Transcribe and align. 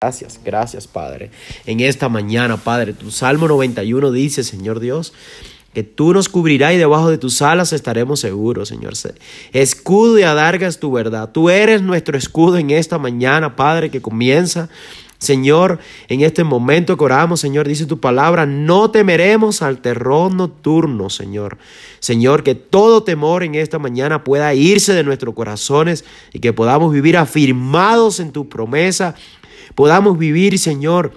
Gracias, 0.00 0.38
gracias, 0.44 0.86
Padre. 0.86 1.32
En 1.66 1.80
esta 1.80 2.08
mañana, 2.08 2.56
Padre, 2.56 2.92
tu 2.92 3.10
Salmo 3.10 3.48
91 3.48 4.12
dice, 4.12 4.44
Señor 4.44 4.78
Dios, 4.78 5.12
que 5.74 5.82
tú 5.82 6.12
nos 6.14 6.28
cubrirás 6.28 6.72
y 6.74 6.76
debajo 6.76 7.10
de 7.10 7.18
tus 7.18 7.42
alas 7.42 7.72
estaremos 7.72 8.20
seguros, 8.20 8.68
Señor. 8.68 8.92
Escudo 9.52 10.16
y 10.16 10.22
adarga 10.22 10.68
es 10.68 10.78
tu 10.78 10.92
verdad. 10.92 11.32
Tú 11.32 11.50
eres 11.50 11.82
nuestro 11.82 12.16
escudo 12.16 12.58
en 12.58 12.70
esta 12.70 12.96
mañana, 12.96 13.56
Padre, 13.56 13.90
que 13.90 14.00
comienza. 14.00 14.68
Señor, 15.18 15.80
en 16.06 16.20
este 16.20 16.44
momento 16.44 16.96
que 16.96 17.04
oramos, 17.04 17.40
Señor, 17.40 17.66
dice 17.66 17.84
tu 17.84 17.98
palabra, 17.98 18.46
no 18.46 18.92
temeremos 18.92 19.62
al 19.62 19.78
terror 19.80 20.32
nocturno, 20.32 21.10
Señor. 21.10 21.58
Señor, 21.98 22.44
que 22.44 22.54
todo 22.54 23.02
temor 23.02 23.42
en 23.42 23.56
esta 23.56 23.80
mañana 23.80 24.22
pueda 24.22 24.54
irse 24.54 24.92
de 24.92 25.02
nuestros 25.02 25.34
corazones 25.34 26.04
y 26.32 26.38
que 26.38 26.52
podamos 26.52 26.92
vivir 26.92 27.16
afirmados 27.16 28.20
en 28.20 28.30
tu 28.30 28.48
promesa 28.48 29.16
podamos 29.74 30.18
vivir, 30.18 30.58
Señor, 30.58 31.12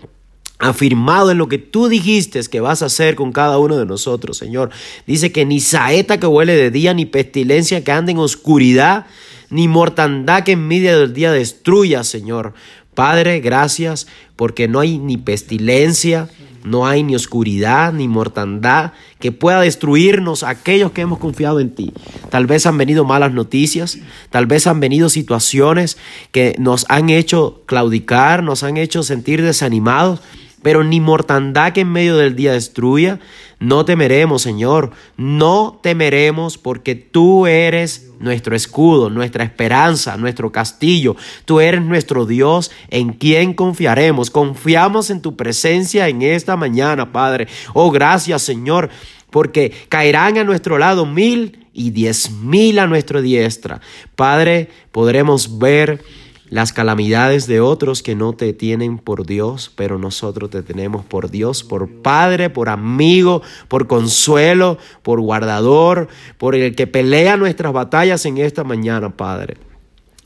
afirmado 0.62 1.32
en 1.32 1.40
lo 1.40 1.48
que 1.48 1.58
tú 1.58 1.88
dijiste 1.88 2.40
que 2.50 2.60
vas 2.60 2.82
a 2.84 2.86
hacer 2.86 3.16
con 3.16 3.32
cada 3.32 3.58
uno 3.58 3.78
de 3.78 3.86
nosotros, 3.86 4.38
Señor. 4.38 4.70
Dice 5.08 5.32
que 5.32 5.46
ni 5.46 5.60
saeta 5.60 6.20
que 6.20 6.28
huele 6.28 6.56
de 6.56 6.70
día, 6.70 6.94
ni 6.94 7.06
pestilencia 7.06 7.84
que 7.84 7.92
ande 7.92 8.12
en 8.12 8.20
oscuridad, 8.20 9.08
ni 9.50 9.68
mortandad 9.68 10.44
que 10.44 10.54
en 10.54 10.68
medio 10.68 11.00
del 11.00 11.14
día 11.14 11.32
destruya, 11.32 12.04
Señor. 12.04 12.54
Padre, 12.94 13.40
gracias 13.40 14.08
porque 14.36 14.68
no 14.68 14.80
hay 14.80 15.00
ni 15.00 15.18
pestilencia, 15.18 16.30
no 16.64 16.88
hay 16.88 17.04
ni 17.04 17.16
oscuridad, 17.16 17.94
ni 17.94 18.08
mortandad 18.08 18.94
que 19.20 19.32
pueda 19.32 19.62
destruirnos 19.62 20.44
aquellos 20.44 20.92
que 20.92 21.02
hemos 21.02 21.20
confiado 21.20 21.60
en 21.60 21.74
ti. 21.74 21.94
Tal 22.30 22.48
vez 22.48 22.66
han 22.66 22.78
venido 22.78 23.06
malas 23.06 23.34
noticias, 23.34 23.98
tal 24.30 24.46
vez 24.46 24.68
han 24.68 24.80
venido 24.80 25.10
situaciones 25.10 25.98
que 26.32 26.56
nos 26.60 26.86
han 26.90 27.10
hecho 27.10 27.62
claudicar, 27.66 28.44
nos 28.44 28.64
han 28.64 28.78
hecho 28.78 29.04
sentir 29.04 29.42
desanimados, 29.42 30.22
pero 30.62 30.84
ni 30.84 31.00
mortandad 31.00 31.74
que 31.74 31.82
en 31.82 31.92
medio 31.92 32.18
del 32.18 32.36
día 32.36 32.54
destruya. 32.54 33.20
No 33.60 33.86
temeremos, 33.86 34.42
Señor, 34.42 34.92
no 35.18 35.80
temeremos 35.84 36.58
porque 36.58 36.96
tú 36.96 37.46
eres 37.46 38.12
nuestro 38.20 38.56
escudo, 38.56 39.10
nuestra 39.10 39.44
esperanza, 39.44 40.18
nuestro 40.18 40.52
castillo. 40.52 41.16
Tú 41.46 41.60
eres 41.60 41.82
nuestro 41.82 42.26
Dios 42.26 42.72
en 42.90 43.14
quien 43.14 43.54
confiaremos. 43.54 44.32
Confiamos 44.32 45.10
en 45.10 45.22
tu 45.22 45.36
presencia 45.36 46.08
en 46.08 46.22
esta 46.22 46.56
mañana, 46.56 47.12
Padre. 47.12 47.48
Oh, 47.74 47.92
gracias, 47.92 48.42
Señor, 48.42 48.90
porque 49.30 49.72
caerán 49.90 50.38
a 50.38 50.44
nuestro 50.44 50.78
lado 50.78 51.06
mil 51.06 51.68
y 51.74 51.92
diez 51.92 52.32
mil 52.32 52.80
a 52.80 52.88
nuestra 52.88 53.22
diestra. 53.22 53.82
Padre, 54.16 54.70
podremos 54.92 55.60
ver 55.60 56.04
las 56.52 56.74
calamidades 56.74 57.48
de 57.48 57.62
otros 57.62 58.04
que 58.04 58.14
no 58.14 58.34
te 58.34 58.52
tienen 58.52 58.98
por 58.98 59.26
Dios, 59.26 59.72
pero 59.74 59.98
nosotros 59.98 60.50
te 60.50 60.62
tenemos 60.62 61.06
por 61.06 61.32
Dios, 61.32 61.64
por 61.64 61.90
Padre, 61.90 62.50
por 62.50 62.68
amigo, 62.68 63.42
por 63.70 63.88
consuelo, 63.88 64.78
por 65.02 65.22
guardador, 65.22 66.10
por 66.38 66.56
el 66.56 66.76
que 66.76 66.88
pelea 66.88 67.38
nuestras 67.38 67.72
batallas 67.72 68.26
en 68.26 68.38
esta 68.38 68.66
mañana, 68.66 69.16
Padre. 69.16 69.56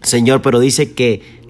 Señor, 0.01 0.41
pero 0.41 0.59
dice 0.59 0.93
que 0.93 1.44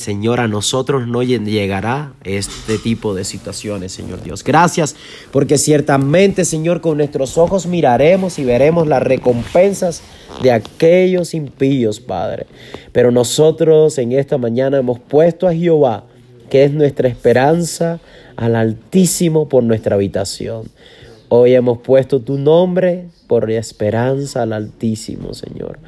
Señor, 0.00 0.40
a 0.40 0.48
nosotros 0.48 1.06
no 1.06 1.22
llegará 1.22 2.14
este 2.24 2.78
tipo 2.78 3.14
de 3.14 3.24
situaciones, 3.24 3.92
Señor 3.92 4.22
Dios. 4.22 4.42
Gracias, 4.42 4.96
porque 5.30 5.58
ciertamente, 5.58 6.46
Señor, 6.46 6.80
con 6.80 6.96
nuestros 6.96 7.36
ojos 7.36 7.66
miraremos 7.66 8.38
y 8.38 8.44
veremos 8.44 8.86
las 8.86 9.02
recompensas 9.02 10.00
de 10.42 10.52
aquellos 10.52 11.34
impíos, 11.34 12.00
Padre. 12.00 12.46
Pero 12.92 13.10
nosotros 13.10 13.98
en 13.98 14.12
esta 14.12 14.38
mañana 14.38 14.78
hemos 14.78 14.98
puesto 14.98 15.46
a 15.46 15.52
Jehová, 15.54 16.04
que 16.48 16.64
es 16.64 16.72
nuestra 16.72 17.06
esperanza, 17.06 18.00
al 18.36 18.56
Altísimo 18.56 19.50
por 19.50 19.62
nuestra 19.62 19.96
habitación. 19.96 20.62
Hoy 21.32 21.54
hemos 21.54 21.78
puesto 21.78 22.18
tu 22.18 22.38
nombre 22.38 23.06
por 23.28 23.48
esperanza 23.52 24.42
al 24.42 24.52
Altísimo, 24.52 25.32
Señor. 25.32 25.78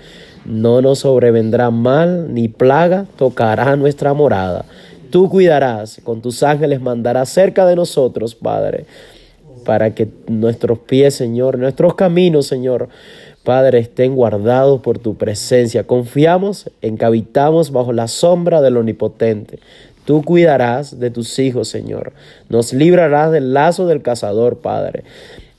No 0.45 0.81
nos 0.81 1.01
sobrevendrá 1.01 1.73
mal 1.73 2.33
ni 2.33 2.47
plaga 2.47 3.07
tocará 3.17 3.75
nuestra 3.75 4.15
morada. 4.15 4.65
Tú 5.11 5.29
cuidarás, 5.29 6.01
con 6.05 6.23
tus 6.23 6.45
ángeles 6.45 6.81
mandarás 6.81 7.29
cerca 7.29 7.67
de 7.67 7.75
nosotros, 7.75 8.37
Padre, 8.37 8.87
para 9.65 9.97
que 9.97 10.07
nuestros 10.29 10.79
pies, 10.79 11.17
Señor, 11.17 11.59
nuestros 11.59 11.97
caminos, 11.97 12.47
Señor, 12.47 12.89
Padre, 13.45 13.81
estén 13.81 14.15
guardados 14.15 14.81
por 14.81 14.99
tu 14.99 15.17
presencia. 15.17 15.85
Confiamos 15.85 16.71
en 16.81 16.97
que 16.97 17.05
habitamos 17.05 17.73
bajo 17.73 17.93
la 17.93 18.09
sombra 18.09 18.61
del 18.61 18.77
Omnipotente. 18.77 19.59
Tú 20.05 20.23
cuidarás 20.23 20.99
de 20.99 21.11
tus 21.11 21.39
hijos, 21.39 21.69
Señor. 21.69 22.13
Nos 22.49 22.73
librarás 22.73 23.33
del 23.33 23.55
lazo 23.55 23.87
del 23.87 24.03
cazador, 24.03 24.59
Padre 24.59 25.05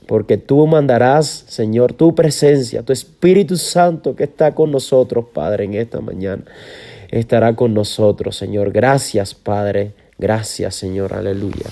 porque 0.06 0.36
tú 0.36 0.66
mandarás, 0.66 1.44
Señor, 1.48 1.92
tu 1.92 2.14
presencia, 2.14 2.82
tu 2.82 2.92
Espíritu 2.92 3.56
Santo 3.56 4.14
que 4.14 4.24
está 4.24 4.54
con 4.54 4.70
nosotros, 4.70 5.26
Padre, 5.32 5.64
en 5.64 5.74
esta 5.74 6.00
mañana. 6.00 6.42
Estará 7.10 7.54
con 7.54 7.74
nosotros, 7.74 8.36
Señor. 8.36 8.72
Gracias, 8.72 9.34
Padre. 9.34 9.92
Gracias, 10.18 10.74
Señor. 10.74 11.14
Aleluya. 11.14 11.66